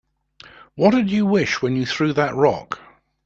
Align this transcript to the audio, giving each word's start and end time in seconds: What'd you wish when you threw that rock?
What'd 0.73 1.11
you 1.11 1.27
wish 1.27 1.61
when 1.61 1.75
you 1.75 1.85
threw 1.85 2.11
that 2.13 2.33
rock? 2.33 2.79